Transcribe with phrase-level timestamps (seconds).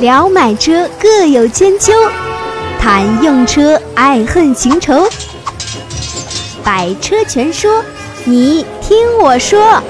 [0.00, 1.92] 聊买车各有千秋，
[2.78, 4.94] 谈用车爱恨情仇。
[6.62, 7.82] 百车全说，
[8.24, 9.82] 你听我说。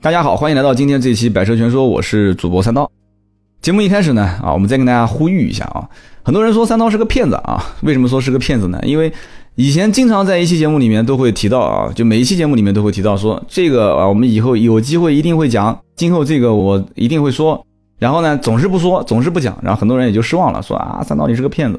[0.00, 2.88] 大家好，欢迎来到今天这期《百车全说》，我是主播三刀。
[3.60, 5.88] 节目一开始呢，啊，我们再跟大家呼吁一下啊，
[6.22, 8.78] 很多人说三刀是个骗子啊，为什么说是个骗子呢？
[8.84, 9.12] 因为
[9.54, 17.62] 以前经常在一期节目里面都会提到啊，就每一期节目里面都会提到说这个啊，我们以后有机会一定会讲，今后这个我一定会说，
[17.98, 21.78] 然后呢总是不说，总是不讲，然后很多人也就失望了，说啊三刀你是个骗子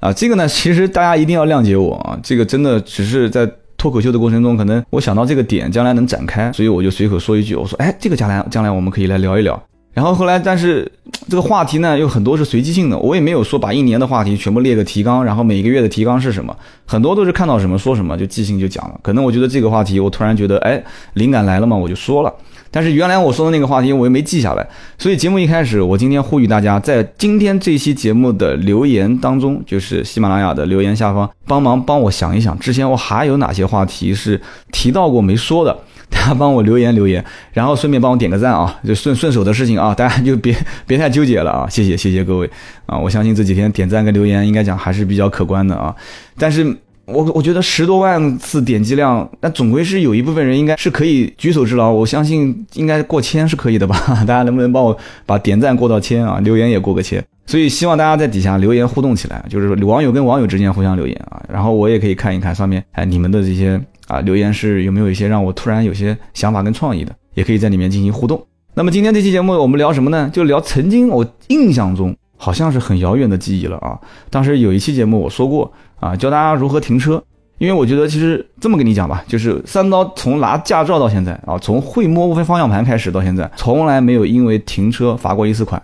[0.00, 9.62] 啊，这个呢其实大家一定要谅解我啊，这个真的只是在脱口秀的过程中，可能我想到这个点将来能展开，所以我就随口说一句，我说哎这个将来将来我们可以来聊一聊。
[9.94, 10.90] 然后后来，但是
[11.28, 16.56] 这个话题呢，有很多是随机性的，我也没有说把一年的话题全部列个提纲，然后每个月的提纲是什么，
[16.86, 18.98] 很多都是看到什么说什么就即兴就讲了。
[19.02, 22.32] 可能我觉得这个话题，我突然觉得，哎，灵感来了嘛，我就说了。
[22.74, 24.66] 但是原来我说的那个话题，我又没记下来。
[24.96, 35.76] 所以节目一开始，我今天呼吁大家，在今天这期节目的留言当中，就是喜马拉雅的留言下方，帮忙帮我想一想，之前我还有哪些话题是提到过没说的。
[36.12, 40.54] 大家帮我留言留言，然后顺便帮我点个赞啊，就顺顺手的事情啊，大家 就别
[40.86, 42.48] 别太纠结了啊，谢谢谢谢各位。
[42.86, 45.94] 啊，我相信这几天点赞跟留言应该讲还是比较可观的啊，
[46.38, 46.76] 但是
[47.12, 53.96] 我我觉得十多万次点击量，那总归是有一部分人应该是可以举手之劳，我相信应该过千是可以的吧，
[54.26, 54.96] 大家能不能帮我
[55.26, 63.80] 把点赞过到千啊，留言也过个千，所以希望大家在底下留言互动起来，就是网友跟网友之间互相留言啊，然后我也可以看一看上面哎你们的这些。
[64.08, 68.44] 啊，留言是有没有一些让我突然有些想法跟创意的，也可以在里面进行互动。
[68.74, 70.28] 那么今天这期节目我们聊什么呢？
[70.30, 73.96] 就聊曾经我印象中好像是很遥远的记忆了啊。
[74.28, 77.22] 当时有一期节目我说过啊，教大家如何停车。
[77.58, 85.80] 因为我觉得其实这么跟你讲吧，就是三刀从拿驾照到现在啊，从会摸方向盘开始到现在，从来没有因为停车罚过一次款。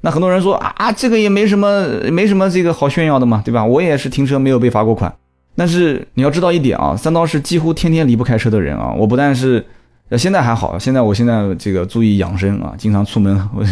[0.00, 3.62] 那很多人说啊，这个也没什么没什么这个好炫耀的嘛，对吧？
[3.62, 5.14] 我也是停车没有被罚过款。
[5.54, 8.94] 但是你要知道一点啊，三刀是几乎天天离不开车的人啊。
[8.96, 9.62] 我不但是，
[10.10, 13.62] 呃，现在还好，现在我现在这个注意养生啊，经常出门，我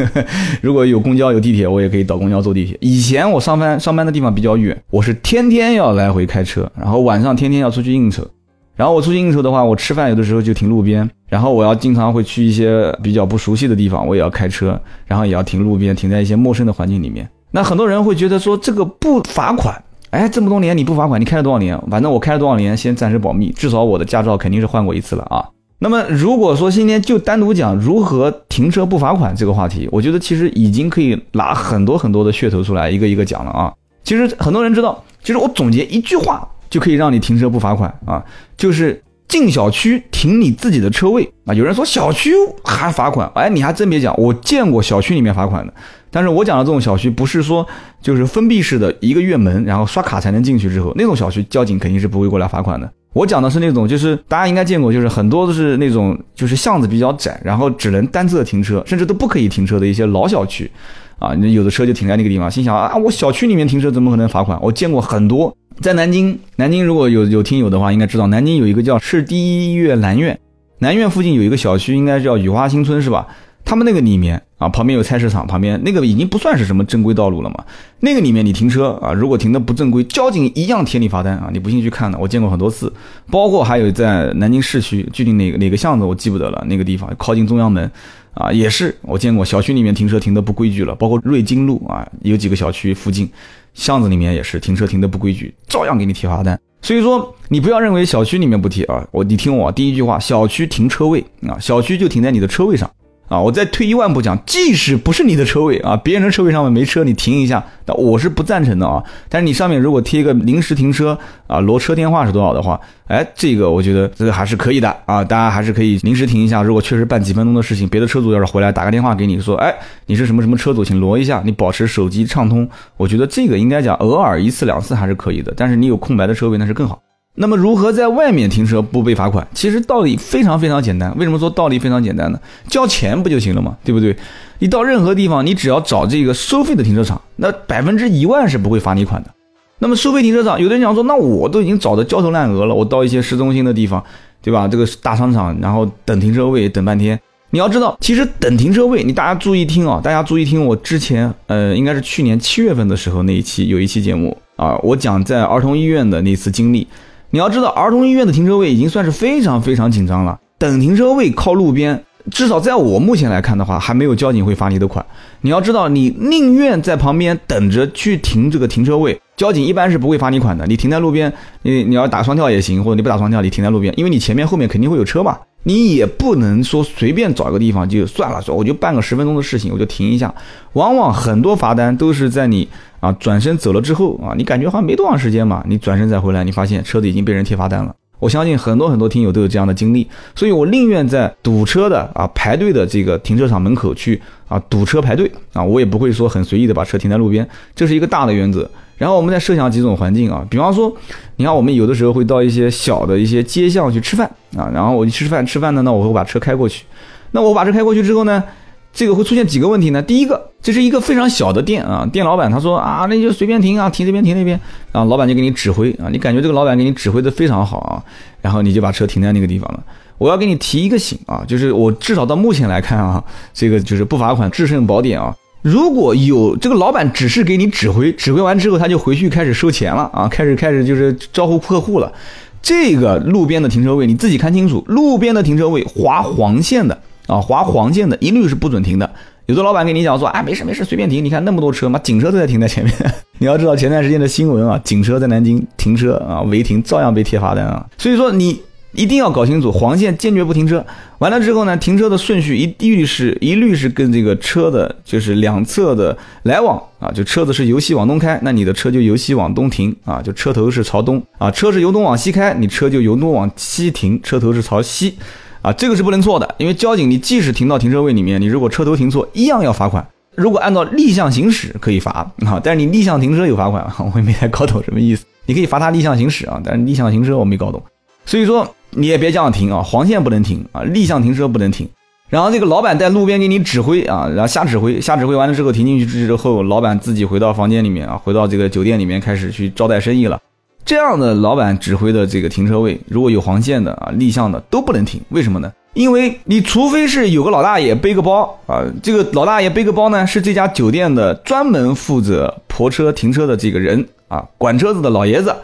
[0.62, 2.76] 如果有公交有地铁，我也可以倒公交坐地铁。
[2.80, 8.26] 以前我上班上班的地方比较远，我是天天要来回开车，然后晚上天天要出去应酬。
[8.74, 17.28] 然后我出去应酬的话，我吃饭有的时候就停路边，然后我要经常会去一些比较不熟悉的地方，我也要开车，然后也要停路边，停在一些陌生的环境里面。
[17.50, 19.84] 那很多人会觉得说这个不罚款。
[20.08, 21.78] 哎，这么多年你不罚款，你开了多少年？
[21.90, 23.52] 反正我开了多少年，先暂时保密。
[23.52, 25.44] 至少我的驾照肯定是换过一次了啊。
[25.82, 33.72] 那么如果说今天就单独讲如何停车不罚款这个话题，我觉得其实已经可以拿很多很多的噱头出来，一个一个讲了啊。
[34.04, 38.24] 其实很多人知道，其实我总结一句话就可以让你停车不罚款啊，
[38.56, 41.52] 就是进小区停你自己的车位啊。
[41.52, 42.30] 有人说小区
[42.62, 45.74] 还罚款，哎，你还真别讲，我见过小区里面罚款的。
[46.12, 47.66] 但是我讲的这种小区不是说
[48.00, 52.88] 就是封闭式的一个院门，然后刷卡才能进去之后那种小区，交警肯定是不会过来罚款的。
[53.12, 60.70] 我讲的是那种，就是大家应该见过，就是很多都是那种就是巷子比较窄，然后只能单侧停车，甚至都不可以停车的一些老小区，
[61.18, 64.58] 啊，有的车就停在那个地方，心想啊，我小区里面停车怎么可能罚款？
[64.62, 70.38] 我见过很多，在南京，南京如果有有听友的话，应该知道南京有一个叫市第一医院南苑，
[70.78, 73.26] 南苑附近有一个小区，应该叫雨花新村是吧？
[73.72, 77.64] 他们那个里面啊，旁边有菜市场，旁边那个已经不算是什么正规道路了嘛。
[78.00, 81.48] 那个里面你停车啊，如果停的不正规，交警一样贴你罚单啊。
[81.50, 82.92] 你不信去看的，我见过很多次。
[83.30, 87.90] 包括还有在南京市区，具体哪个哪个巷子我记不得了，那个地方靠近中央门
[88.34, 90.94] 啊，也是我见过小区里面停车停的不规矩了。
[90.94, 93.26] 包括瑞金路啊，有几个小区附近
[93.72, 96.60] 巷子里面也是停车停的不规矩，照样给你贴罚单。
[96.82, 102.90] 所以说你不要认为小区里面不贴啊，我你听我第一句话，小区停车位啊，小区就停在你的车位上。
[103.32, 109.02] 啊，我再退一万步讲，即使不是你的车位啊，别人的车位上面没车，你停一下，那我是不赞成的啊。
[109.30, 116.62] 但是你上面如果贴一个临时停车啊，挪车电话是多少的话，哎，这个我觉得这个还是可以的啊，大家还是可以临时停一下。
[116.62, 119.74] 如果确实办几分钟的事情，别的车主要是回来打个电话给你说，哎，
[120.04, 122.68] 你是什么什么车主，请挪一下，你保持手机畅通。
[122.98, 127.00] 我觉得这个应该讲偶尔一次两次还是可以的，但是你有空白的车位那是更好。
[127.34, 129.46] 那么如何在外面停车不被罚款？
[129.54, 131.16] 其实道理非常非常简单。
[131.16, 132.38] 为什么说道理非常简单呢？
[132.68, 133.74] 交钱不就行了吗？
[133.82, 134.14] 对不对？
[134.58, 139.30] 你到任何地方，你只要找这个收费的停车场，那百分之一万是不会罚你款的。
[139.78, 144.04] 那么收费停车场，有的人讲说，那我都已经找的焦头烂额了，我到一些市中心的地方，
[144.42, 144.68] 对吧？
[144.68, 147.18] 这个大商场，然后等停车位等半天。
[147.48, 156.86] 你要知道，其实等停车位，你大家注意听啊，大家注意听，我之前呃，应该是去年七月份的时候那一期有一期节目啊，我讲在儿童医院的那次经历。
[157.34, 160.38] 你要知道，儿童医院的停车位已经算是非常非常紧张了。
[160.58, 165.02] 等停车位靠路边，至少在我目前来看的话，还没有交警会罚你的款。
[165.40, 170.66] 你要知道，你宁愿在旁边等着去停这个停车位，交警一般是不会罚你款的。
[170.66, 171.32] 你停在路边，
[171.62, 175.38] 你你要打双跳也行，或者你不打双跳，你停在路边，因为你前面后面肯定会有车嘛。
[175.64, 180.34] 你也不能说随便找一个地方就算了，说我就办个十分钟的事情，我就停一下。
[180.72, 182.68] 往往很多罚单都是在你
[183.00, 187.94] 啊转身走了之后啊，你感觉好像没多长时间嘛，你转身再回来，你发现车子已经被人贴罚单了。
[188.22, 198.70] 我相信很多很多听友都有这样的经历，所以我宁愿在堵车的啊排队的这个停车场门口去啊堵车排队啊，我也不会说很随意的把车停在路边，这是一个大的原则。
[198.96, 200.96] 然后我们再设想几种环境啊，比方说，
[201.34, 206.84] 你看我们有的时候会到一些小的一些街巷去吃饭啊，然后我去吃饭吃饭呢，那我会把车开过去，
[207.32, 208.44] 那我把车开过去之后呢，
[208.92, 210.02] 这个会出现几个问题呢？
[210.02, 214.60] 第一个，这是一个非常小的店啊，店老板他说啊，那就随便停啊，停这边停那边，
[214.92, 218.02] 啊老板就给你指挥啊，你感觉这个老板给你指挥的非常好啊，
[218.42, 219.82] 然后你就把车停在那个地方了。
[220.18, 223.22] 我要给你提一个醒啊，就是我至少到目前来看啊，
[223.54, 225.34] 这个就是不罚款制胜宝典啊。
[225.62, 232.12] 如果有这个老板只是给你指挥，指挥完之后他就回去开始收钱了啊，开始开始就是招呼客户了。
[232.60, 239.10] 这个路边的停车位你自己看清楚，路边的停车位划黄线的啊，划黄线的一律是不准停的。
[239.46, 241.24] 有的老板跟你讲说啊，没事没事，随便停。
[241.24, 242.94] 你看那么多车嘛，警车都在停在前面。
[243.38, 247.86] 你要知道前段时间的新闻啊，警车在南京停车啊，违停照样被贴罚单啊。
[247.98, 248.60] 所以说你。
[248.94, 250.84] 一定要搞清楚黄线，坚决不停车。
[251.16, 257.10] 完了之后呢，停车的顺序一律是一律是跟这个车的，就是两侧的来往啊。
[257.10, 260.20] 就车子是由西往东开，那你的车就由西往东停啊。
[260.20, 265.14] 就车头是朝东啊，车是由东往西开，你车就由东往西停，车头是朝西
[265.62, 265.72] 啊。
[265.72, 270.06] 这个是不能错的，因为交警你即使停到停车位里面，你如果车头停错，一样要罚款。
[270.34, 275.24] 如果按照逆向行驶可以罚啊，但是你逆向停车有罚款， 我也没太搞懂什么意思。
[275.46, 277.82] 你可以罚他逆向行驶啊，但是逆向行车我没搞懂，
[278.26, 278.68] 所以说。
[278.94, 281.88] 你也别这样停啊，黄线不能停啊，逆向停车不能停。
[282.28, 290.38] 然后这个老板在路边给你指挥啊，然后瞎指挥，瞎指挥完了之后停进去之后，老板自己回到房间里面啊，回到这个酒店里面开始去招待生意了。
[290.84, 295.20] 这样的老板指挥的这个停车位，如果有黄线的啊，逆向的都不能停。
[295.30, 295.72] 为什么呢？
[295.94, 305.54] 因为你除非是有个老大爷背个包啊，这个老大爷背个包呢，是这家酒店的专门负责泊车停车的这个人啊，管车子的老爷子。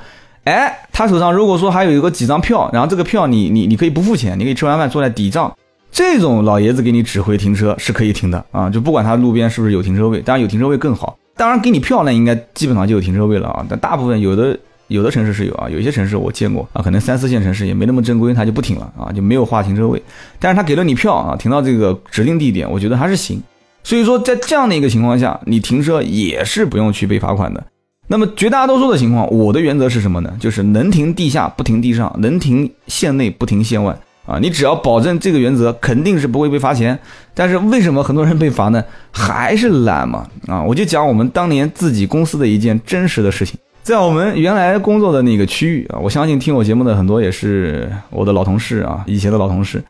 [0.45, 5.55] 哎，他手上如果说还有一个几张票，然后这个票你你你可以不付钱，你可以吃完饭坐在抵账，
[5.91, 11.19] 这种老爷子给你指挥停车是可以停的啊，就不管他路边是不是有停车位，当然有停车位更好。
[11.37, 20.03] 当然给你票呢应该基本上就有停车位了啊，但大部分有的有的城市是有啊，有些城市我见过啊，可能三四线城市也没那么正规，他就不停了啊，就没有划停车位。
[20.39, 23.41] 但是他给了你票啊，停到这个指定地点，我觉得还是行。
[23.85, 27.65] 所以说在这样的一个情况下，你停车也是不用去被罚款的。
[28.07, 30.33] 那么绝大多数的情况，我的原则是什么呢？
[30.41, 33.95] 就是能停地下不停地上，能停线内不停线外
[34.25, 34.39] 啊！
[34.41, 36.99] 你只要保证这个原则，肯定是不会被罚钱。
[37.35, 38.83] 但是为什么很多人被罚呢？
[39.11, 40.63] 还是懒嘛啊！
[40.63, 43.59] 我就讲我们当年自己公司的一件真实的事情，
[43.89, 49.83] 在我们原来工作的那个区域啊，我相信听我节目的很多也是我的老同事啊，以前的老同事。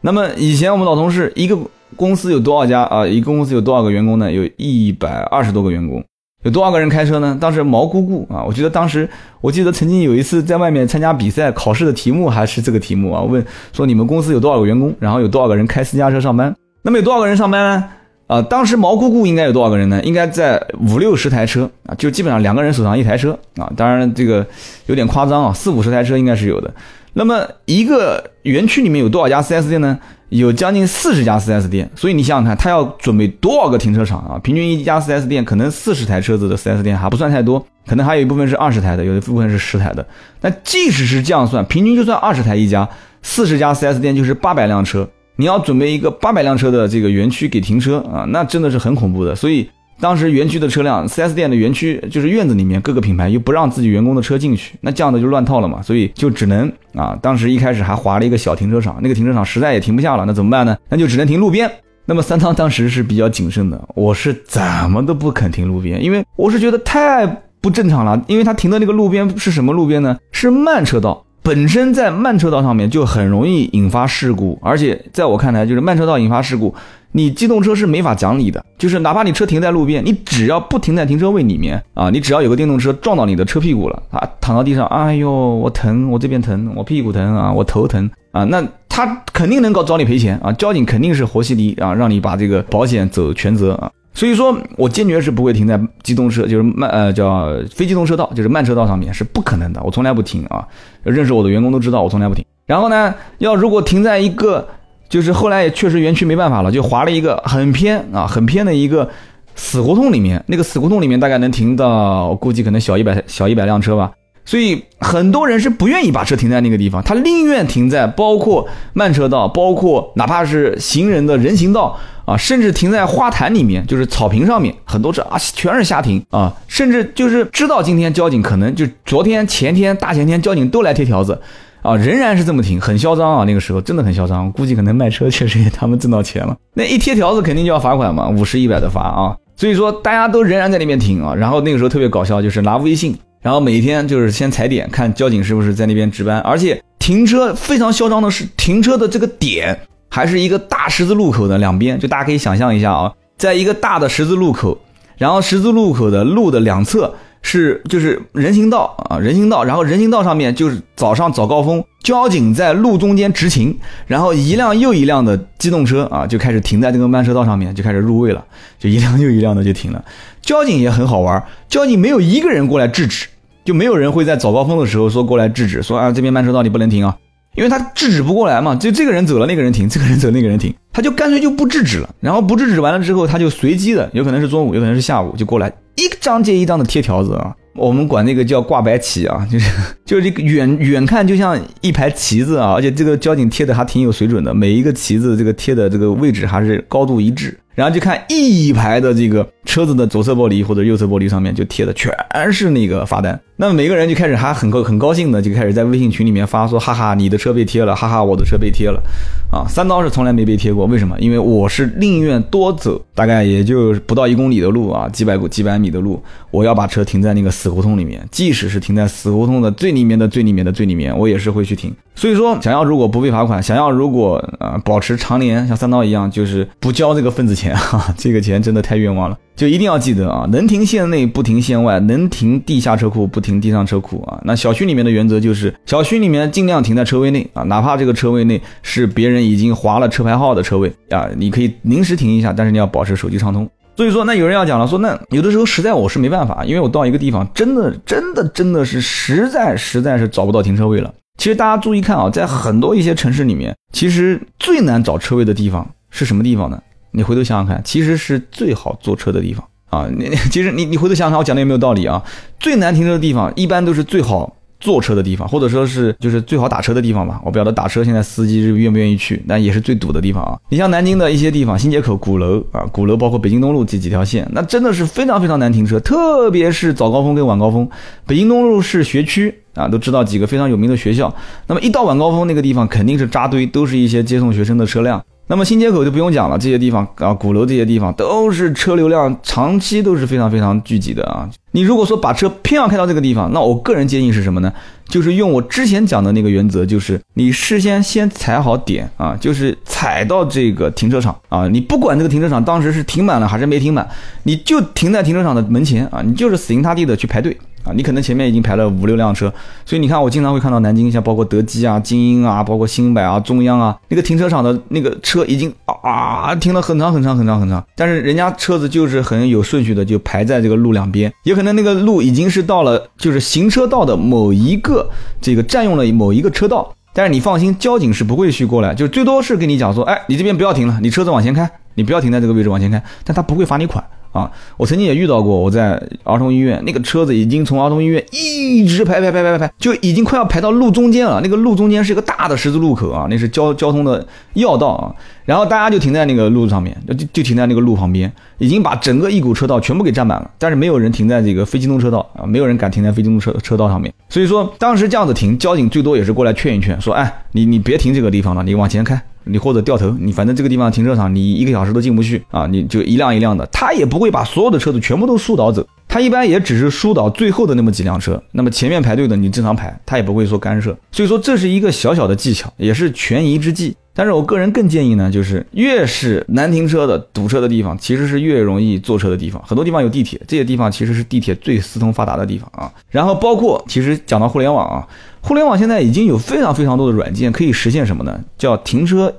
[0.00, 1.54] 那么以前我们老同事一个
[1.94, 3.06] 公司有多少家啊？
[3.06, 4.32] 一个公司有多少个员工呢？
[4.32, 6.02] 有一百二十多个员工。
[6.44, 7.36] 有多少个人开车呢？
[7.38, 9.06] 当时毛姑姑啊，我记得当时，
[9.42, 13.44] 我记得曾经有一次在外面参加比赛，考试的题目还是这个题目啊，问
[13.74, 16.56] 说你们公司有多少个员工，然后有多少个人开私家车上班？
[16.80, 17.84] 那么有多少个人上班呢？
[18.32, 20.00] 啊，当时毛姑姑应该有多少个人呢？
[20.02, 20.58] 应该在
[20.88, 24.46] 五六十台车啊，就基本上两个人手上一台车啊，当然这个
[24.86, 26.72] 有点夸张啊，四五十台车应该是有的。
[27.12, 29.98] 那么一个园区里面有多少家 4S 店呢？
[30.30, 34.40] 有将近四十家 4S 店，所以你想想看，他要准备多少个停车场啊？
[34.42, 40.06] 平均一家 4S 店可能四十台车子的 4S 店还不算太多，可能还有一部分是二十台的，有一部分是十台的。
[40.40, 42.88] 那即使是这样算，平均就算二十台一家，
[43.20, 49.34] 四十家 4S 店就是八百辆车，你要准备一个八百辆车的这个园区给停车啊，那真的是很恐怖的。
[49.34, 49.68] 所以。
[50.00, 60.76] 当时园区的车辆，4S 店的园区就是院子里面各个品牌又不让自己员工的车进去，那这样的就乱套了嘛，所以就只能啊，当时一开始还划了一个小停车场，那个停车场实在也停不下了，那怎么办呢？
[60.88, 61.70] 那就只能停路边。
[62.04, 64.60] 那么三仓当时是比较谨慎的，我是怎
[64.90, 67.24] 么都不肯停路边，因为我是觉得太
[67.60, 70.18] 不正常了，因为他停的那个路边是什么路边呢？
[70.32, 76.72] 是慢车道，本身在慢车道上面就很容易引发事故，而且在我看来，就是慢车道引发事故。
[77.14, 100.66] 你机动车是没法讲理的，就是哪怕你车停在路边，你只要不停在停车位里面啊，你只要有个电动车撞到你的车屁股了啊，躺到地上，哎呦，我疼，我这边疼，我屁股疼啊，我头疼啊，那他肯定能够找你赔钱啊，交警肯定是活稀泥啊，让你把这个保险走全责啊，所以说我坚决是不会停在机动车，就是慢呃叫非机动车道，就是慢车道上面是不可能的，我从来不停啊，
[101.02, 102.44] 认识我的员工都知道我从来不停。
[102.66, 104.68] 然后呢，要如果停在一个。
[105.08, 109.06] 就是后来也确实园区没办法了，就划了一个很偏啊，很偏的一个
[109.54, 110.42] 死胡同里面。
[110.46, 114.12] 那个死胡同里面大概能停到，我估计可能小一百小一百辆车吧。
[114.46, 131.40] 所以很多人是不愿意把车停在那个地方，他宁愿停在包括慢车道，包括哪怕是行人的人行道啊，甚至停在花坛里面，就是草坪上面，很多车啊全是瞎停啊，甚至就是知道今天交警可能就昨天、前天、大前天交警都来贴条子
[131.82, 143.16] 啊，仍然是这么停，很嚣张啊，那个时候真的很嚣张，估计可能卖车确实也他们挣到钱了，那一贴条子肯定就要罚款嘛，五十一百的罚啊，所以说大家都仍然在那边停啊，然后那个时候特别搞笑，就是拿微信。
[143.42, 149.76] 然后每天就是先踩点，看交警是不是在那边值班，而且停车非常嚣张的是，停车的这个点
[150.14, 154.76] 还是一个大十字路口的两边，就大家可以想象一下啊，在一个大的十字路口，
[155.16, 163.74] 然后十字路口的路的两侧是就是人行道啊，人行道，然后人行道上面就是早上早高峰，交警在路中间执勤，
[164.06, 168.44] 然后一辆又一辆的机动车啊就开始停在这个慢车道上面，就开始入位了，
[168.78, 170.04] 就一辆又一辆的就停了，
[170.42, 173.26] 交警也很好玩，交警没有一个人过来制止。
[173.64, 177.16] 就没有人会在早高峰的时候说过来制止，说啊这边慢车道你不能停啊，
[177.54, 189.70] 因为他制止不过来嘛，就这个人走了那个人停，这个人走那个人停，他就干脆就不制止了，然后不制止完了之后，他就随机的，有可能是中午，有可能是下午就过来一张接一张的贴条子啊，我们管那个叫挂白旗啊，就是
[190.06, 197.58] 就是这个远远看就像一排旗子啊，而且这个交警贴的还挺有水准的，每一个旗子这个贴的这个位置还是高度一致。
[197.74, 202.12] 然后就看一排的这个车子的左侧玻璃或者右侧玻璃上面就贴的全
[202.52, 209.02] 是那个罚单，那么每个人就开始还很高很高兴的就开始在微信群里面发说，哈哈，你的车被贴了，哈哈，我的车被贴了，
[209.50, 211.18] 啊，三刀是从来没被贴过，为什么？
[211.18, 221.94] 因为我是宁愿多走大概也就不到一公里的路啊，几百几百米的路，我要把车停在那个死胡同里面，即使是停在死胡同的最里面的最里面的最里面，我也是会去停。
[222.14, 229.38] 所以说，想要如果不被罚款，想要如果啊保持常年像三刀一样，就是不交这个份子钱 哈，这个钱真的太冤枉了。
[229.56, 234.38] 就一定要记得啊，能停线内不停线外，能停地下车库不停地上车库啊。
[234.44, 243.68] 那小区里面的原则就是，小区里面尽量停在车位内啊，哪怕这个车位内是别人已经划了车牌号的车位啊，你可以临时停一下，但是你要保持手机畅通。
[243.94, 251.12] 所以说，那有人要讲了，说那有的时候实在我是没办法，因为我到一个地方真的真的真的是实在实在是找不到停车位了。
[251.42, 256.80] 其实大家注意看啊，在很多一些城市里面，其实最难找车位的地方是什么地方呢？
[257.10, 260.08] 你回头想想看，其实是最好坐车的地方啊。
[260.16, 262.22] 你其实你你回头想想，我讲的有没有道理啊？
[262.60, 267.40] 最难停车的地方，一般都是最好坐车的地方，或者说是就是最好打车的地方吧。
[267.44, 270.58] 我不晓得打车现在司机是愿不愿意去，但也是最堵的地方啊。
[270.68, 277.88] 你像南京的一些地方，新街口、鼓楼啊，鼓楼包括北京东路这几条线，那真的是非常非常难停车，特别是早高峰跟晚高峰。
[278.26, 279.54] 北京东路是学区。
[279.74, 281.34] 啊，都知道几个非常有名的学校。
[281.66, 285.24] 那么一到晚高峰，那个地方肯定是扎堆，都是一些接送学生的车辆。
[285.48, 291.48] 那么新街口就不用讲了，这些地方啊，鼓楼这些地方都是车流量长期都是非常非常聚集的啊。
[291.72, 294.72] 你如果说把车偏要开到这个地方，那我个人建议是什么呢？
[295.08, 304.08] 就是用我之前讲的那个原则，就是你事先先踩好点啊，就是踩到这个停车场啊，你不管这个停车场当时是停满了还是没停满，
[304.44, 307.54] 你就停在停车场的门前啊，你就是死心塌地的去排队。
[307.84, 309.52] 啊，你可能前面已经排了五六辆车，
[309.84, 325.10] 所以你看，我经常会看到南京，像包括德基啊、精英啊、包括新百啊、中央啊，那个停车场的那个车已经啊停了很长很长很长很长，但是人家车子就是很有顺序的就排在这个路两边，也可能那个路已经是到了就是行车道的某一个
[325.40, 334.04] 这个占用了某一个车道，但是你放心，交警是不会去过来，就最多是跟你讲说，哎，你这边不要停了，你车子往前开，你不要停在这个位置往前开，但他不会罚你款。
[334.32, 335.92] 啊，我曾经也遇到过，我在
[336.24, 341.40] 儿童医院，那个车子已经从儿童医院一直排排排排排，就已经快要排到路中间了。
[341.42, 345.14] 那个路中间是一个大的十字路口啊，那是交交通的要道啊。
[345.44, 350.50] 然后大家就停在那个路上面，就就停在那个路旁边，已经把整个一股车道全部给占满了。
[350.56, 354.12] 但是没有人停在这个非机动车道啊，没有人敢停在非机动车车道上面。
[354.28, 359.20] 所以说当时这样子停，交警最多也是过来劝一劝，说，哎，你你别停这个地方了，你往前开。
[359.44, 362.66] 你或者掉头，你反正这个地方停车场，你一个小时都进不去啊！
[362.66, 368.42] 你就一辆一辆的，他也不会把所有的车子全部都疏导走，他一般也只是疏导最后的那么几辆车。
[368.52, 370.96] 那么前面排队的你正常排，他也不会说干涉。
[371.10, 373.94] 所以说这是一个小小的技巧，也是权宜之计。
[374.14, 379.62] 但是我个人更建议呢，就是越是难停车的堵车的地方，其实是越容易坐车的地方。
[379.66, 382.92] 很多地方有地铁，这些地方其实是地铁最四通发达的地方啊。
[383.08, 385.08] 然后包括其实讲到互联网啊。
[385.42, 388.40] 互联网现在已经有非常非常多的软件可以实现什么呢？
[388.56, 389.34] 叫停车，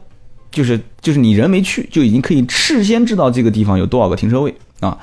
[0.51, 4.95] 就是就是你人没去，就已经可以事先知道这个地方有多少个停车位啊。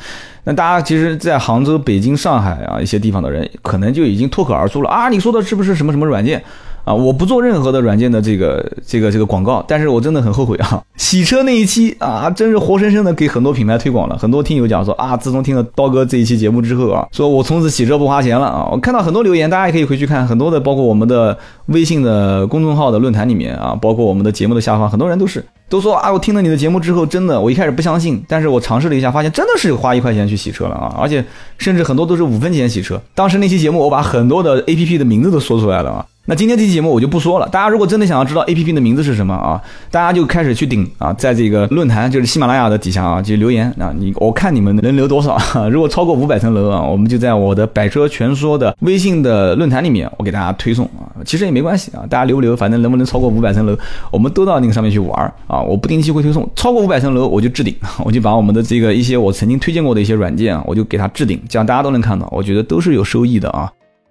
[0.44, 6.42] 那大家其实，在杭州、北京、上海啊一些地方的人，可能就已经脱口而出了啊，你说的是不是什么什么软件
[6.84, 10.82] 啊，我不做任何的软件的这个这个这个广告，但是我真的很后悔啊！
[10.96, 14.16] 洗车那一期啊，真是活生生的给很多品牌推广了。
[14.18, 18.68] 很多听友讲说啊，自从听了刀哥这一期节目之后啊，说我从此洗车不花钱了啊！
[18.72, 30.96] 我看到很多留言，大家也可以回去看很多的，包括我们的微信的公众号的论坛里面啊，包括我们的节目的下方，很多人都是都说啊，我听了你的节目之后，真的，我一开始不相信，但是我尝试了一下，发现真的是花一块钱去洗车了啊！
[30.98, 31.24] 而且
[31.58, 33.00] 甚至很多都是五分钱洗车。
[33.14, 36.06] 当时那期节目，我把很多的 A P P 的名字都说出来了啊。
[36.30, 39.60] 那今天这期节目我就不说了，大家如果真的想要知道 A P P 的名字是什么啊，
[39.90, 43.68] 大家就开始去顶啊，在这个论坛就是喜马拉雅的底下啊，就留言。
[43.80, 45.36] 啊，你我看你们能留多少，
[45.72, 53.76] 如果超过五百层楼啊，我们就在我的百车全说的微信的论坛里面，我给大家推送啊，其实也没关系啊，大家留不留，反正能不能超过五百层楼，
[54.12, 63.68] 我们都到那个上面去玩啊，我不定期会推送，超过五百层楼我就置顶， 我就把我们的这个一些我曾经推荐过的一些软件啊，我就给它置顶，这样大家都能看到，我觉得都是有收益的啊。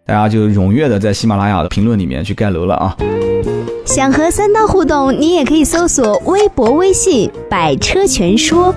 [0.10, 2.98] 大家就踊跃的在喜马拉雅的评论里面去盖楼了啊！
[3.86, 8.74] 想和三刀互动，你也可以搜索微博、微信“百车全说”。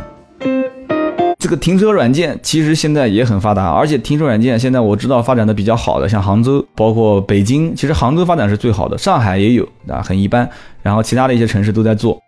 [1.41, 10.47] 这个停车软件其实现在也很发达，而且停车软件现在我知道发展的比较好的，像杭州，包括北京，其实杭州发展是最好的，上海也有啊，很一般，
[10.83, 12.21] 然后其他的一些城市都在做。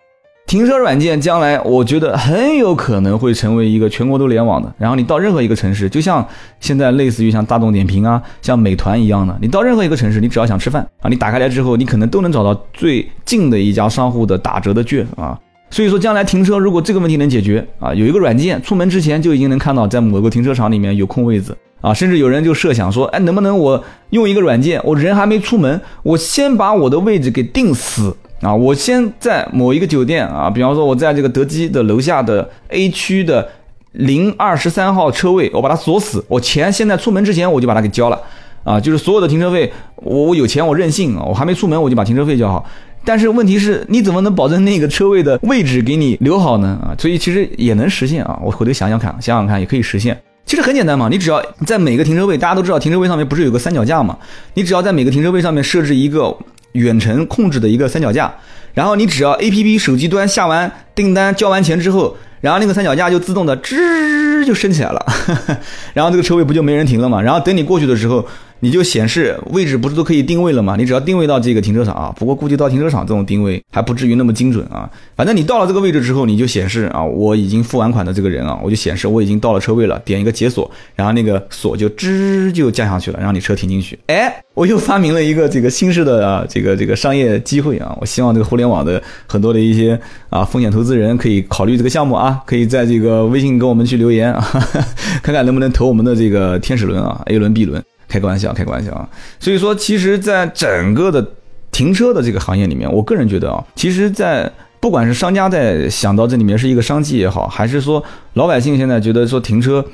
[0.47, 4.73] 停车软件将来，我觉得很有可能会成为一个全国都联网的。
[4.77, 6.25] 然后你到任何一个城市，就像
[6.61, 15.39] 现在类似于像大众点评啊、像美团一样的，你到任何一个城市，你只要想吃饭啊，你打开来之后，你可能都能找到最近的一家商户的打折的券啊。
[15.71, 28.15] 所以说，将来停车如果这个问题能解决啊，有一个软件，出门之前就已经能看到在某个停车场里面有空位子啊，甚至有人就设想说，哎，能不能我用一个软件，我人还没出门，我先把我的位置给定死。
[28.45, 33.49] 啊，我先在某一个酒店啊，比方说我在这个德基的楼下的 A 区的
[33.93, 38.21] 零二十三号车位，我把它锁死，我钱现在出门之前我就把它给交了，
[38.63, 42.69] 啊，就是所有的停车费，我我有钱我任性啊，我还没出门我就把停车费交好。
[43.07, 46.79] 但是问题是，你怎么能保证那个车位的位置给你留好呢？
[46.83, 50.21] 啊，所以其实也能实现啊，我回头想想看，想想看也可以实现。
[50.45, 54.19] 其实很简单嘛，你只要在每个停车位，大家都知道停车位上面不是有个三脚架嘛，
[54.53, 56.37] 你只要在每个停车位上面设置一个。
[56.75, 58.33] 远程控制的一个三脚架，
[58.75, 65.07] 然后你只要 A P P 手机端下完订单交完钱之后，然后那个三脚架就自动的吱就升起来了，
[65.95, 67.21] 然后这个车位不就没人停了嘛？
[67.21, 68.25] 然后等你过去的时候。
[68.65, 70.75] 你就显示位置不是都可以定位了吗？
[70.75, 74.89] 你只要定位到这个停车场啊，不过估计到停车场这种定位还不至于那么精准啊。
[75.15, 83.99] 反正你到了这个位置之后，你就显示啊，我已经付完款的这个人啊，我就显示我已经到了车位了，点一个解锁，然后那个锁就吱就降下去了，让你车停进去。
[84.07, 87.95] 哎，我又发明了一个这个新式的啊这个这个商业机会啊！
[88.01, 90.01] 我希望这个互联网的很多的一些
[90.31, 94.43] 啊风险投资人可以考虑这个项目啊，可以在这个微信跟我们去留言啊，
[95.23, 97.83] 看看能不能投我们的这个天使轮啊，A 轮 B 轮。
[98.15, 99.09] 开个玩笑，开个玩笑啊！
[99.41, 101.27] 所以说，其实，在整个的
[101.73, 104.49] 停车的这个行业里面，我个人觉得啊，其实，在
[104.79, 108.01] 不管是商家在想到这里面是一个商机也好，还是说
[108.35, 109.85] 老百姓现在觉得说停车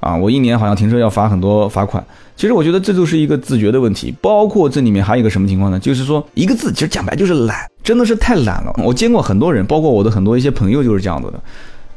[0.00, 4.12] 啊，我一年好像停车要罚很多罚款，其实我觉得这就是一个自觉的问题。
[4.20, 5.78] 包括这里面还有一个什么情况呢？
[5.78, 8.74] 就是说一个字，其实讲白就是懒，真的是太懒了。
[8.84, 11.40] 我见过很多人，包括我的很多一些朋友就是这样子的，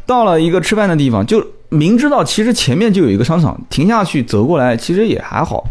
[0.05, 1.43] 到了一个吃饭的地方就。
[1.71, 5.63] 明知道其实前面就有一个商场，停下去走过来其实也还好，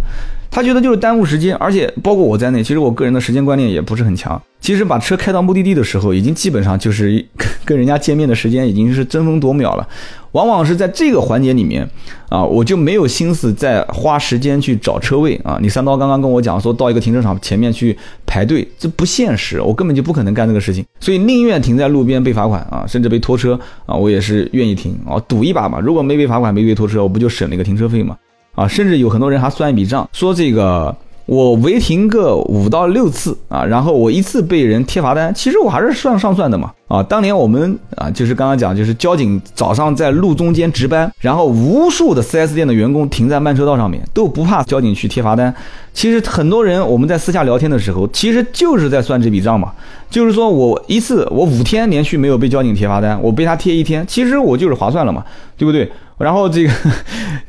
[0.51, 4.41] 他觉得就是耽误时间，而且包括我在内，其实我个人的时间观念也不是很强。
[4.61, 7.25] 其实把车开到目的地的时候，已经基本上就是
[7.65, 9.89] 跟人家见面的时间已经是争分夺秒了。
[10.33, 11.89] 往往是在这个环节里面
[12.29, 15.59] 啊，我就没有心思再花时间去找车位啊。
[15.63, 20.85] 你三刀刚刚跟我讲说到一个停车场前面去排队，这不现实，我根本就不可能干这个事情。
[20.99, 25.81] 所以宁愿停在路边被罚款啊，甚至被拖车啊，我也是愿意停啊，赌一把嘛。
[25.81, 28.17] 如果没被罚款，没被拖车，我不就省了一个停车费嘛？
[28.61, 30.95] 啊，甚至有很多人还算一笔账，说这个。
[31.27, 36.73] 我违停个五到六次啊，然后我一次被人贴罚单，其实我还是算上算的嘛。
[36.89, 45.55] 啊，当年我们啊，就是刚刚讲，就是交警早上在路中间值班，然后无数的 4S 店的员工停在慢车道上面，都不怕交警去贴罚单。
[45.95, 49.71] 其实很多人我们在私下聊天的时候，其实就是在算这笔账嘛。
[50.11, 55.25] 就是说我一次我五天连续没有被交警贴罚单，我被他贴一天，其实我就是划算了嘛，
[55.57, 55.89] 对不对？
[56.21, 56.71] 然后这个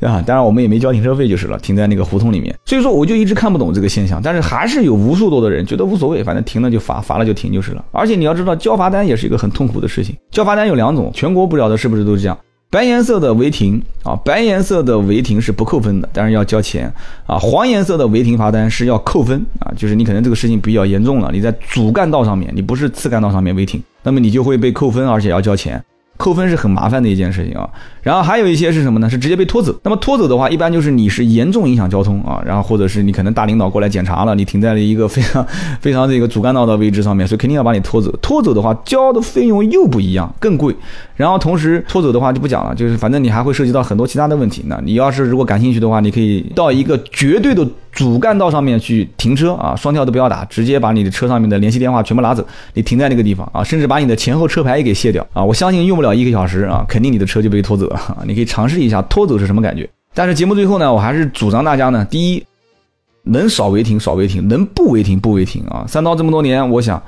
[0.08, 2.54] 啊，当然我们也没交停车费就是了，停在那个胡同里面。
[2.64, 7.84] 所以说我就一直看不懂这个现象，但是还是有无数多的人觉得无所谓，反正停了就罚，罚了就停就是了。
[7.92, 10.16] 而且你要知道，交罚单也是一个很痛苦的事情。
[10.30, 12.38] 交罚单有两种，全国不晓得是不是都是这样。
[12.70, 16.90] 白颜色的违停啊，白颜色的违停是不扣分的，但是要交钱
[17.26, 17.36] 啊。
[17.38, 25.84] 黄颜色的违停罚单是要扣分啊，就是你可能这个事情比较严重了，你在主干道上面，你不是次干道上面违停，那么你就会被扣分，而且要交钱。
[26.22, 27.68] 扣分是很麻烦的一件事情啊。
[28.00, 29.10] 然后还有一些是什么呢？
[29.10, 29.74] 是直接被拖走。
[29.82, 35.44] 那么拖走的话，一般就是你是严重影响交通啊，然后或者是你可能大领导过来检查了，你停在了一个非常
[35.80, 38.10] 非常这个主干道的位置上面，所以肯定要把你拖走。
[38.22, 40.74] 拖走的话，交的费用又不一样，更贵。
[41.16, 44.64] 然后同时拖走的话就不讲了，就是反正你还会涉及到很多其他的问题。
[44.66, 55.44] 那你要是如果感兴趣的话，你可以到一个绝对的主干道上面去停车啊，双跳都不要打，直接把你的车上面的联系电话全部拿走，你停在那个地方啊，甚至把你的前后车牌也给卸掉啊。
[55.44, 58.00] 我相信用不了一个小时啊，肯定你的车就被拖走了。
[58.26, 62.42] 你可以尝试一下拖走是什么感觉，但是节目最后呢，我还是主张大家呢，第一，
[63.24, 65.84] 能少违停少违停，能不违停不违停啊。
[65.86, 67.00] 三刀这么多年，我想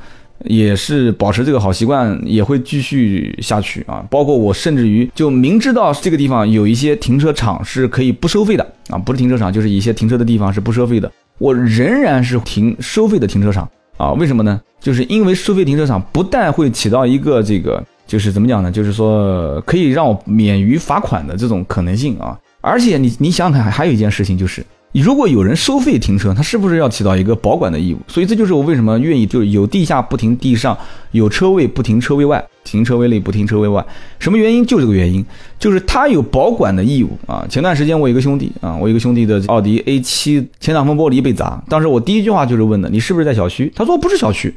[0.44, 4.05] 也是保持这个好习惯，也会继续下去啊。
[4.11, 14.12] 包括我甚至于就明知道这个地方有一些停车场是可以不收费的啊，不是停车场就是一些停车的地方是不收费的，我仍然是停收费的停车场啊。
[14.12, 14.61] 为什么呢？
[14.81, 17.83] 就是因为收费停车场不但会起到一个这个。
[18.07, 18.70] 就是怎么讲呢？
[18.70, 22.38] 就是说可以让我免于罚款的这种可能性啊！
[22.61, 24.62] 而且你你想想看，还有一件事情就是，
[25.00, 27.98] 如果有人收费停车，他是不是要起到一个保管的义务？
[28.07, 30.76] 所以这就是我为什么愿意就是有地下不停地上，
[31.11, 33.85] 有车位不停车位外，停车位内不停车位外。
[34.20, 34.64] 什么原因？
[34.64, 35.24] 就这个原因，
[35.59, 37.44] 就是他有保管的义务啊！
[37.48, 43.72] 前段时间我有一个兄弟啊，我一个兄弟的奥迪 A7 前挡风玻璃被砸，当时我第一句话就是问的，你是不是在小区？
[43.74, 44.54] 他说不是小区。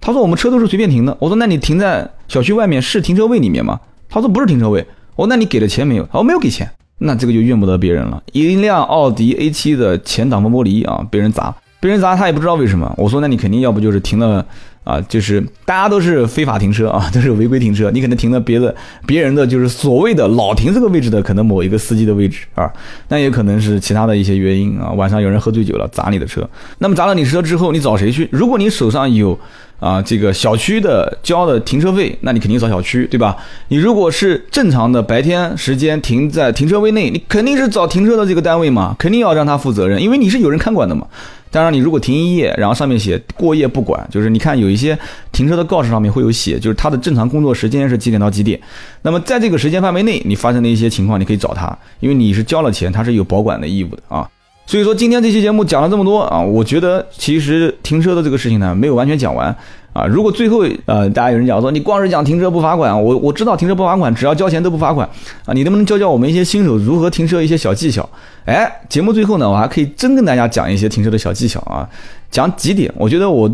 [0.00, 1.16] 他说我们车都是随便停的。
[1.20, 3.80] 我说那你停在小区外面是停车位里面吗？
[4.08, 4.86] 他说不是停车位。
[5.16, 6.04] 我说那你给了钱没有？
[6.04, 6.70] 他说没有给钱。
[7.02, 8.22] 那这个就怨不得别人了。
[8.32, 12.94] 一辆奥迪 A7 的前挡风玻璃啊，被人砸，被人砸他也不知道为什么。
[12.98, 14.46] 我说那你肯定要不就是停了
[14.90, 17.90] 啊，就是大家都是非法停车啊，都是违规停车。
[17.92, 18.74] 你可能停了别的
[19.06, 22.68] 别人的就是所谓的老停这个位置的可能某一个司机的位置啊，
[23.08, 24.90] 那也可能是其他的一些原因啊。
[24.90, 26.48] 晚上有人喝醉酒了砸你的车，
[26.78, 28.28] 那么砸了你车之后，你找谁去？
[28.32, 29.38] 如果你手上有。
[29.80, 33.34] 啊，这个小区的交的停车费，那你肯定找小区，对吧？
[33.68, 41.06] 你如果是正常的白天时间停在停车位内，你肯定是找停车的这个单位嘛，肯定要让他负责任，因为你是有人看管的嘛。
[41.50, 44.96] 当然，你如果停一夜，然后上面写过夜不管，就是你看有一些
[45.32, 48.60] 停车的告示上面会有写，就是他的正常工作时间是几点到几点。
[49.02, 54.28] 那么在这个时间范围内，你发生的一些情况，你可以找他，因为你是交了钱，他是有保管的义务的啊。
[54.66, 59.54] 所以说今天这期节目讲了这么多啊，我觉得其实停车的这个事情呢，没有完全讲完
[59.92, 60.06] 啊。
[60.06, 65.08] 如果最后呃，大家有人讲说你光是讲停车不罚款，我我知道停车不罚款，只要交钱都不罚款
[65.44, 65.52] 啊。
[65.52, 68.08] 你能不能教教我们一些新手如何停车一些小技巧？
[68.44, 71.88] 哎，节目最后呢，我还可以真跟大家讲一些停车的小技巧啊，
[72.30, 73.50] 讲几点，我觉得我。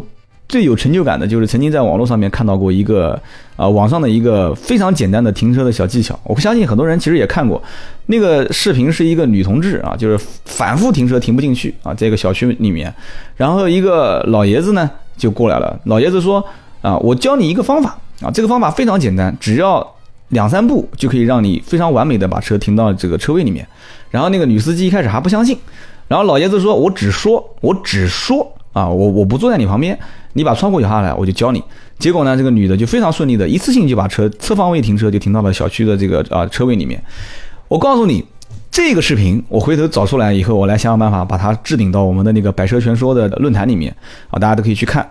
[0.48, 3.20] 最有成就感的就是曾经在网络上面看到过一个，
[3.56, 6.16] 啊，网上的一个非常简单的停车的小技巧。
[6.22, 7.60] 我相信很多人其实也看过，
[8.06, 12.94] 那个视频是一个女同志啊，就是反复停车停不进去啊，这个小区里面，
[13.36, 16.44] 然后一个老爷子呢就过来了，老爷子说
[16.82, 19.86] 啊，我教你一个方法啊，这个方法非常简单，只要
[20.28, 23.66] 两三步就可以让你非常完美的把车停到这个车位里面。
[24.10, 25.58] 然后那个女司机一开始还不相信，
[26.08, 28.52] 然后老爷子说，我只说，我只说。
[28.72, 29.98] 啊，我我不坐在你旁边，
[30.34, 31.62] 你把窗户摇下来，我就教你。
[31.98, 37.02] 结果呢，这个女的就非常顺利的，一次性就把车侧方位停车，就停到了小区的这个啊车位里面。
[37.68, 38.22] 我告诉你，
[38.76, 43.96] 这个视频我回头找出来以后，我来想想办法把它置顶到我们的那个百车全说的论坛里面
[44.28, 45.10] 啊，大家都可以去看。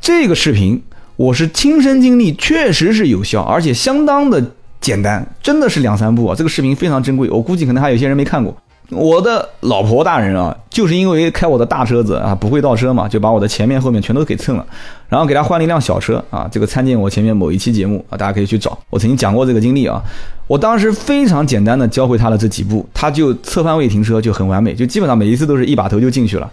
[0.00, 0.82] 这个视频
[1.14, 4.44] 我是亲身经历，确实是有效，而且相当的
[4.80, 6.34] 简单，真的是两三步啊。
[6.34, 8.56] 这个视频非常珍贵，我估计可能还有些人没看过。
[8.90, 14.66] 我的老婆大人啊，就是因为开我的大车子啊，不会倒车嘛，就把我的前面后面全都给蹭了，
[15.08, 16.48] 然后给他换了一辆小车啊。
[16.52, 20.02] 这个参见我前面某一期节目啊，大家可以去找，我曾经讲过这个经历啊。
[20.46, 26.50] 我当时非常简单的教会他了这几步，他就侧方位停车就很完美，就基本上每一次都是一把头就进去了。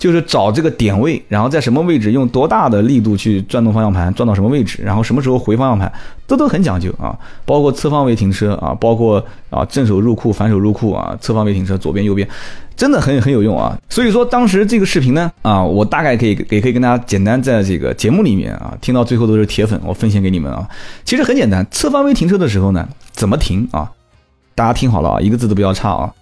[0.00, 5.92] 就是找这个点位，然后在什么位置用多大的力度去转动方向盘，转到什么位置，然后什么时候回方向盘，
[6.26, 7.14] 这都很讲究啊。
[7.44, 12.26] 包括侧方位停车啊，包括啊正手入库、反手入库啊，侧方位停车左边右边，
[12.74, 13.78] 真的很很有用啊。
[13.90, 20.66] 所以说当时这个视频呢，啊，我大概可以也可以跟大家简单在这个节目里面啊，听到最后都是铁粉，我分享给你们啊。
[21.04, 23.92] 其实很简单，侧方位停车的时候呢，怎么停啊？
[24.54, 26.14] 大家听好了啊，一个字都不要差啊。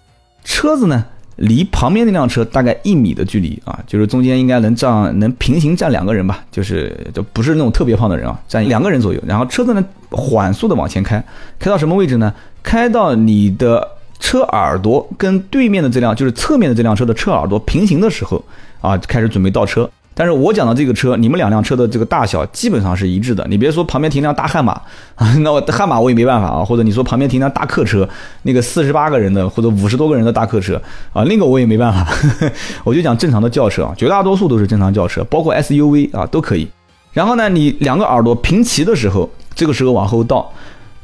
[0.43, 1.05] 车子呢？
[1.39, 9.21] 离旁边那辆车大概一米的距离啊，就是中间应该能站能平行站两个人吧，就是就不是那种特别胖的人啊，站两个人左右。
[9.25, 11.23] 然后车子呢缓速的往前开，
[11.57, 12.33] 开到什么位置呢？
[12.61, 13.87] 开到你的
[14.19, 18.43] 车耳朵跟对面的这辆就是侧面的这辆车的车耳朵平行的时候
[18.81, 19.89] 啊，开始准备倒车。
[20.19, 23.47] 但是我讲的这个车，你们两辆车的这个大小基本上是一致的。
[23.49, 24.77] 你别说旁边停辆大悍马，
[25.39, 26.61] 那我悍马我也没办法啊。
[26.61, 28.05] 或者你说旁边停辆大客车，
[28.41, 30.75] 那个四十八个人的或者五十多个人的大客车
[31.13, 32.05] 啊，那个我也没办法。
[32.83, 36.67] 我就讲正常的轿车啊，绝大多数都是正常轿车，包括 SUV 啊都可以。
[37.13, 40.51] 然后呢，你两个耳朵平齐的时候，这个时候往后倒，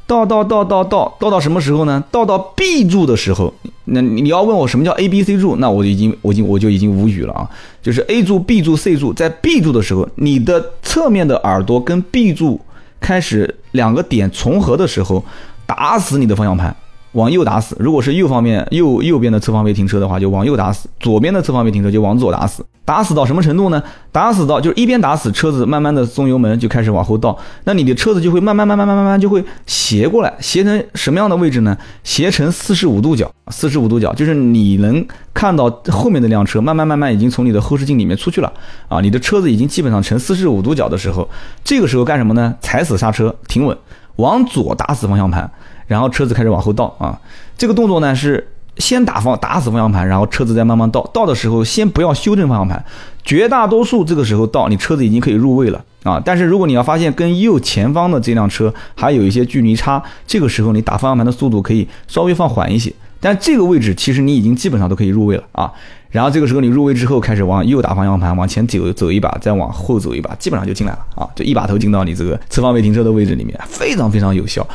[0.08, 2.04] 倒倒倒倒倒倒到什么时候呢？
[2.12, 3.54] 倒到 B 柱的时候，
[3.86, 7.50] 那你要问我什么叫 A、B、C 柱，那我就已经我已经我就已经无语了啊！
[7.82, 12.62] 就是 A 柱、B 柱、C 柱，在 B 柱的时候，你的侧面的耳朵跟 B 柱
[13.00, 15.24] 开始两个点重合的时候，
[15.66, 16.76] 打死你的方向盘。
[17.16, 22.64] 往右打死，如果是右方面右右边的侧方位停车的话，就往右打死；左边的侧方位停车就往左打死。
[22.84, 23.82] 打死到什么程度呢？
[24.12, 31.76] 打死到就是一边打死，车子慢慢的松油门就开始往后倒，那你的车子就会慢慢慢慢慢慢慢就会斜过来，斜成什么样的位置呢？
[32.04, 38.54] 斜成四十五度角，四十五度角就是你能看到后面那辆车慢慢慢慢已经从你的后视镜里面出去了
[38.88, 41.28] 啊，你的车子已经基本上成四十五度角的时候，
[41.64, 42.54] 这个时候干什么呢？
[42.60, 43.76] 踩死刹车，停稳，
[44.18, 45.50] 往左打死方向盘。
[45.88, 47.20] 然后车子开始往后倒啊，
[47.58, 51.02] 这个动作呢是先打方打死方向盘，然后车子再慢慢倒。
[51.14, 52.84] 倒的时候先不要修正方向盘，
[53.24, 56.22] 绝大多数这个时候倒，你车子已经可以入位了啊。
[56.24, 62.94] 但是如果你要发现跟右前方的这辆车还有一些距离差，这个时候你打方向盘的速度可以稍微放缓一些。
[63.22, 65.72] 但这个位置其实你已经基本上都可以入位了啊。
[66.12, 74.66] 然后这个时候你入位之后开始往右打方向盘，往前走走一把，再往后走一把，基本上就进来了啊，就一把头进到你这个侧方位停车的位置里面，非常非常有效。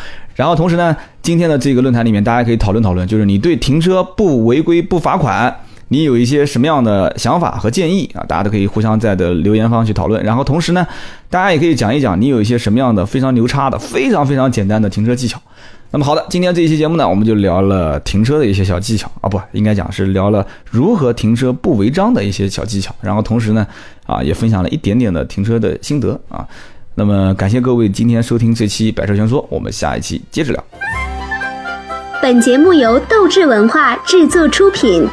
[0.40, 5.54] 然后同时呢，今天的这个论坛里面，大家可以讨论讨论，就是你对停车不违规不罚款，
[5.88, 8.24] 你有一些什么样的想法和建议啊？
[8.26, 10.24] 大家都可以互相在的留言方去讨论。
[10.24, 10.86] 然后同时呢，
[11.28, 15.38] 大家也可以讲一讲你有一些什么样的非常牛叉的、非常非常简单的停车技巧。
[15.90, 22.94] 那么好的，今天这一期节目呢，我们就聊了停车的一些小技巧啊，不应该讲是聊了如何停车不违章的一些小技巧。
[23.02, 23.66] 然后同时呢，
[24.06, 26.48] 啊，也分享了一点点的停车的心得啊。
[26.94, 30.64] 那么感谢各位今天收听这期《百车全说》，我们下一期接着聊。
[32.20, 35.08] 本节目由斗志文化制作出品。